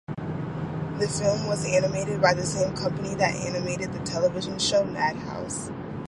[0.97, 5.69] The film was animated by the same company that animated the television show, Madhouse.